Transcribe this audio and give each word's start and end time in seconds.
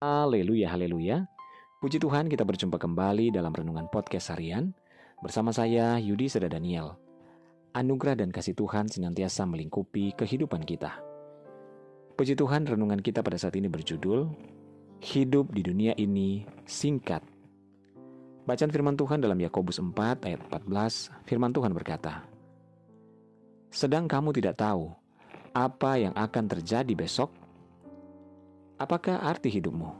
Haleluya, 0.00 0.72
haleluya. 0.72 1.28
Puji 1.76 2.00
Tuhan 2.00 2.32
kita 2.32 2.40
berjumpa 2.40 2.80
kembali 2.80 3.36
dalam 3.36 3.52
Renungan 3.52 3.84
Podcast 3.92 4.32
Harian 4.32 4.72
bersama 5.20 5.52
saya 5.52 6.00
Yudi 6.00 6.24
Seda 6.24 6.48
Daniel. 6.48 6.96
Anugerah 7.76 8.16
dan 8.16 8.32
kasih 8.32 8.56
Tuhan 8.56 8.88
senantiasa 8.88 9.44
melingkupi 9.44 10.16
kehidupan 10.16 10.64
kita. 10.64 10.96
Puji 12.16 12.32
Tuhan 12.32 12.64
renungan 12.64 13.04
kita 13.04 13.20
pada 13.20 13.36
saat 13.36 13.52
ini 13.60 13.68
berjudul 13.68 14.24
Hidup 15.04 15.52
di 15.52 15.68
dunia 15.68 15.92
ini 16.00 16.48
singkat. 16.64 17.20
Bacaan 18.48 18.72
firman 18.72 18.96
Tuhan 18.96 19.20
dalam 19.20 19.36
Yakobus 19.36 19.84
4 19.84 19.92
ayat 20.24 20.40
14, 20.48 21.28
firman 21.28 21.52
Tuhan 21.52 21.76
berkata, 21.76 22.24
Sedang 23.68 24.08
kamu 24.08 24.32
tidak 24.32 24.64
tahu 24.64 24.96
apa 25.52 26.00
yang 26.00 26.16
akan 26.16 26.44
terjadi 26.48 26.96
besok, 26.96 27.36
Apakah 28.80 29.20
arti 29.20 29.52
hidupmu? 29.52 29.92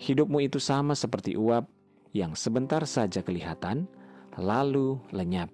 Hidupmu 0.00 0.40
itu 0.40 0.56
sama 0.56 0.96
seperti 0.96 1.36
uap 1.36 1.68
yang 2.16 2.32
sebentar 2.32 2.80
saja 2.88 3.20
kelihatan, 3.20 3.84
lalu 4.40 4.96
lenyap. 5.12 5.52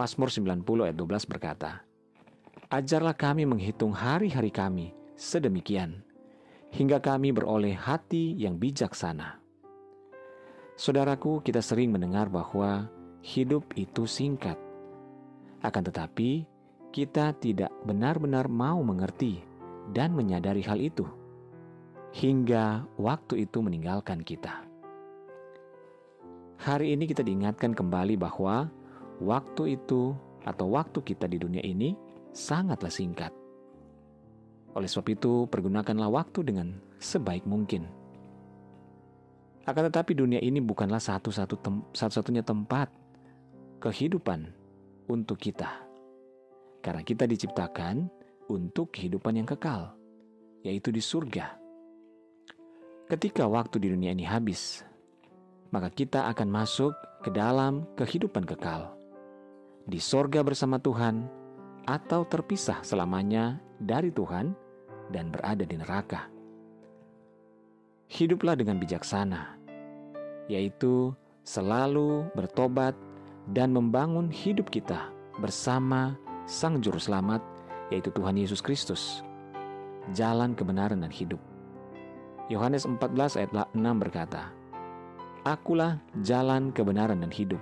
Mazmur 0.00 0.32
90 0.32 0.64
ayat 0.88 0.96
12 0.96 1.28
berkata, 1.28 1.84
Ajarlah 2.72 3.12
kami 3.12 3.44
menghitung 3.44 3.92
hari-hari 3.92 4.48
kami 4.48 4.96
sedemikian, 5.12 6.00
hingga 6.72 7.04
kami 7.04 7.36
beroleh 7.36 7.76
hati 7.76 8.32
yang 8.40 8.56
bijaksana. 8.56 9.44
Saudaraku, 10.80 11.44
kita 11.44 11.60
sering 11.60 11.92
mendengar 11.92 12.32
bahwa 12.32 12.88
hidup 13.20 13.68
itu 13.76 14.08
singkat. 14.08 14.56
Akan 15.60 15.84
tetapi, 15.84 16.48
kita 16.96 17.36
tidak 17.36 17.68
benar-benar 17.84 18.48
mau 18.48 18.80
mengerti 18.80 19.51
dan 19.90 20.14
menyadari 20.14 20.62
hal 20.62 20.78
itu 20.78 21.02
hingga 22.14 22.86
waktu 23.00 23.48
itu 23.48 23.58
meninggalkan 23.58 24.22
kita. 24.22 24.62
Hari 26.62 26.94
ini 26.94 27.10
kita 27.10 27.26
diingatkan 27.26 27.74
kembali 27.74 28.14
bahwa 28.14 28.70
waktu 29.18 29.80
itu 29.80 30.14
atau 30.46 30.66
waktu 30.70 31.02
kita 31.02 31.26
di 31.26 31.42
dunia 31.42 31.64
ini 31.64 31.98
sangatlah 32.30 32.92
singkat. 32.92 33.34
Oleh 34.72 34.88
sebab 34.88 35.08
itu, 35.12 35.32
pergunakanlah 35.50 36.08
waktu 36.08 36.46
dengan 36.46 36.78
sebaik 36.96 37.44
mungkin. 37.44 37.84
Akan 39.66 39.86
tetapi 39.90 40.16
dunia 40.16 40.40
ini 40.42 40.58
bukanlah 40.58 40.98
satu-satu 40.98 41.54
tem 41.60 41.82
satu-satunya 41.94 42.42
tempat 42.42 42.90
kehidupan 43.78 44.50
untuk 45.06 45.38
kita. 45.38 45.82
Karena 46.82 47.02
kita 47.06 47.30
diciptakan 47.30 48.21
untuk 48.48 48.94
kehidupan 48.94 49.38
yang 49.38 49.48
kekal, 49.48 49.94
yaitu 50.66 50.90
di 50.90 51.02
surga. 51.02 51.58
Ketika 53.06 53.44
waktu 53.44 53.76
di 53.82 53.92
dunia 53.92 54.16
ini 54.16 54.24
habis, 54.24 54.82
maka 55.70 55.92
kita 55.92 56.26
akan 56.32 56.48
masuk 56.48 56.94
ke 57.22 57.30
dalam 57.30 57.84
kehidupan 57.94 58.48
kekal 58.48 59.02
di 59.86 59.98
sorga 59.98 60.46
bersama 60.46 60.78
Tuhan, 60.78 61.26
atau 61.82 62.22
terpisah 62.22 62.78
selamanya 62.86 63.58
dari 63.82 64.14
Tuhan 64.14 64.54
dan 65.10 65.34
berada 65.34 65.66
di 65.66 65.74
neraka. 65.74 66.30
Hiduplah 68.06 68.54
dengan 68.54 68.78
bijaksana, 68.78 69.58
yaitu 70.46 71.10
selalu 71.42 72.30
bertobat 72.38 72.94
dan 73.50 73.74
membangun 73.74 74.30
hidup 74.30 74.70
kita 74.70 75.10
bersama 75.42 76.14
Sang 76.46 76.78
Juru 76.78 77.02
Selamat 77.02 77.42
yaitu 77.92 78.08
Tuhan 78.08 78.40
Yesus 78.40 78.64
Kristus, 78.64 79.20
jalan 80.16 80.56
kebenaran 80.56 81.04
dan 81.04 81.12
hidup. 81.12 81.38
Yohanes 82.48 82.88
14 82.88 83.36
ayat 83.36 83.52
6 83.52 83.76
berkata, 84.00 84.48
Akulah 85.44 86.00
jalan 86.24 86.72
kebenaran 86.72 87.20
dan 87.20 87.28
hidup. 87.28 87.60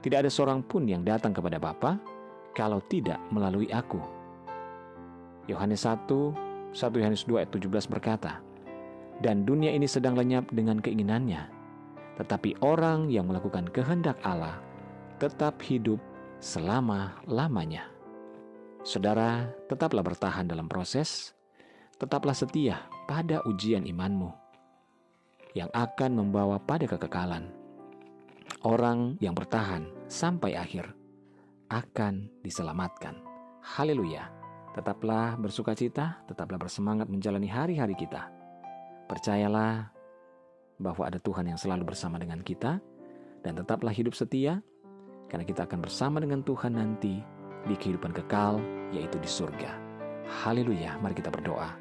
Tidak 0.00 0.24
ada 0.24 0.30
seorang 0.32 0.64
pun 0.64 0.88
yang 0.88 1.04
datang 1.04 1.36
kepada 1.36 1.60
Bapa 1.60 2.00
kalau 2.56 2.80
tidak 2.88 3.20
melalui 3.28 3.68
aku. 3.68 4.00
Yohanes 5.50 5.84
1, 5.84 6.08
1 6.72 7.00
Yohanes 7.00 7.22
2 7.28 7.40
ayat 7.44 7.50
17 7.52 7.92
berkata, 7.92 8.40
Dan 9.20 9.44
dunia 9.44 9.74
ini 9.74 9.84
sedang 9.84 10.14
lenyap 10.14 10.48
dengan 10.54 10.78
keinginannya, 10.78 11.50
tetapi 12.16 12.56
orang 12.62 13.10
yang 13.10 13.26
melakukan 13.26 13.66
kehendak 13.74 14.16
Allah 14.22 14.62
tetap 15.18 15.58
hidup 15.66 15.98
selama-lamanya. 16.38 17.97
Saudara, 18.86 19.50
tetaplah 19.66 20.06
bertahan 20.06 20.46
dalam 20.46 20.70
proses, 20.70 21.34
tetaplah 21.98 22.32
setia 22.32 22.86
pada 23.10 23.42
ujian 23.42 23.82
imanmu 23.82 24.30
yang 25.58 25.66
akan 25.74 26.14
membawa 26.14 26.62
pada 26.62 26.86
kekekalan. 26.86 27.50
Orang 28.62 29.18
yang 29.18 29.34
bertahan 29.34 29.90
sampai 30.06 30.54
akhir 30.54 30.94
akan 31.68 32.30
diselamatkan. 32.46 33.18
Haleluya! 33.60 34.30
Tetaplah 34.72 35.34
bersuka 35.34 35.74
cita, 35.74 36.22
tetaplah 36.30 36.56
bersemangat 36.56 37.10
menjalani 37.10 37.50
hari-hari 37.50 37.98
kita. 37.98 38.30
Percayalah 39.10 39.90
bahwa 40.78 41.02
ada 41.02 41.18
Tuhan 41.18 41.50
yang 41.50 41.58
selalu 41.58 41.82
bersama 41.92 42.16
dengan 42.22 42.40
kita, 42.46 42.78
dan 43.42 43.52
tetaplah 43.58 43.90
hidup 43.90 44.14
setia, 44.14 44.62
karena 45.26 45.42
kita 45.42 45.66
akan 45.66 45.82
bersama 45.82 46.22
dengan 46.22 46.46
Tuhan 46.46 46.78
nanti 46.78 47.20
di 47.66 47.74
kehidupan 47.74 48.14
kekal, 48.14 48.62
yaitu 48.94 49.18
di 49.18 49.26
surga. 49.26 49.74
Haleluya, 50.28 51.00
mari 51.00 51.16
kita 51.16 51.32
berdoa. 51.32 51.72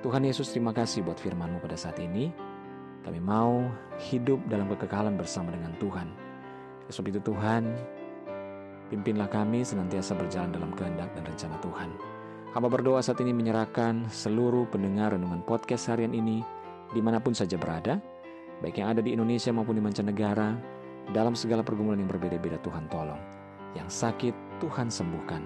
Tuhan 0.00 0.24
Yesus, 0.24 0.52
terima 0.52 0.70
kasih 0.70 1.02
buat 1.02 1.18
firman-Mu 1.18 1.64
pada 1.64 1.74
saat 1.74 1.98
ini. 2.00 2.30
Kami 3.04 3.20
mau 3.20 3.68
hidup 4.00 4.40
dalam 4.48 4.68
kekekalan 4.72 5.16
bersama 5.16 5.52
dengan 5.52 5.76
Tuhan. 5.76 6.08
Sebab 6.88 7.06
itu 7.12 7.20
Tuhan, 7.20 7.68
pimpinlah 8.88 9.28
kami 9.28 9.64
senantiasa 9.64 10.16
berjalan 10.16 10.52
dalam 10.52 10.72
kehendak 10.72 11.12
dan 11.12 11.24
rencana 11.24 11.56
Tuhan. 11.60 11.90
Hamba 12.54 12.68
berdoa 12.70 13.02
saat 13.02 13.18
ini 13.20 13.34
menyerahkan 13.34 14.06
seluruh 14.08 14.70
pendengar 14.70 15.16
renungan 15.16 15.42
podcast 15.42 15.90
harian 15.90 16.14
ini 16.14 16.44
di 16.94 17.02
mana 17.02 17.18
pun 17.18 17.34
saja 17.34 17.58
berada, 17.58 17.98
baik 18.62 18.78
yang 18.78 18.94
ada 18.94 19.02
di 19.02 19.10
Indonesia 19.16 19.50
maupun 19.50 19.74
di 19.74 19.82
mancanegara, 19.82 20.54
dalam 21.10 21.34
segala 21.34 21.66
pergumulan 21.66 22.00
yang 22.00 22.08
berbeda-beda 22.08 22.56
Tuhan 22.62 22.86
tolong. 22.88 23.43
Yang 23.74 23.90
sakit 23.90 24.34
Tuhan 24.62 24.86
sembuhkan, 24.86 25.42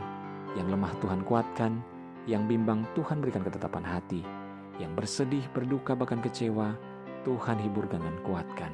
yang 0.57 0.69
lemah 0.69 0.93
Tuhan 1.01 1.25
kuatkan, 1.25 1.81
yang 2.29 2.45
bimbang 2.45 2.85
Tuhan 2.93 3.25
berikan 3.25 3.41
ketetapan 3.41 3.85
hati, 3.85 4.21
yang 4.77 4.93
bersedih, 4.93 5.43
berduka, 5.57 5.97
bahkan 5.97 6.21
kecewa, 6.21 6.77
Tuhan 7.25 7.57
hiburkan 7.61 8.05
dan 8.05 8.17
kuatkan. 8.23 8.73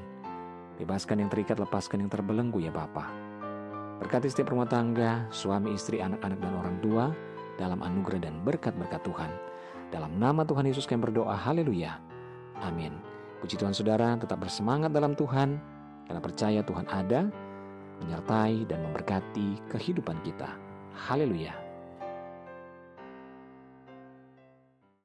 Bebaskan 0.75 1.23
yang 1.23 1.31
terikat, 1.31 1.63
lepaskan 1.63 2.03
yang 2.03 2.11
terbelenggu 2.11 2.59
ya 2.59 2.75
Bapa. 2.75 3.07
Berkati 4.03 4.27
setiap 4.27 4.51
rumah 4.51 4.67
tangga, 4.67 5.31
suami, 5.31 5.79
istri, 5.79 6.03
anak-anak, 6.03 6.39
dan 6.43 6.53
orang 6.59 6.77
tua 6.83 7.05
dalam 7.55 7.79
anugerah 7.79 8.27
dan 8.27 8.43
berkat-berkat 8.43 9.01
Tuhan. 9.07 9.31
Dalam 9.95 10.19
nama 10.19 10.43
Tuhan 10.43 10.67
Yesus 10.67 10.91
kami 10.91 11.07
berdoa, 11.07 11.39
haleluya. 11.39 12.03
Amin. 12.59 12.99
Puji 13.39 13.55
Tuhan 13.55 13.71
saudara, 13.71 14.19
tetap 14.19 14.43
bersemangat 14.43 14.91
dalam 14.91 15.15
Tuhan, 15.15 15.63
karena 16.11 16.21
percaya 16.21 16.61
Tuhan 16.67 16.91
ada, 16.91 17.31
menyertai 18.03 18.67
dan 18.67 18.83
memberkati 18.91 19.63
kehidupan 19.71 20.19
kita. 20.27 20.51
Haleluya! 20.95 21.64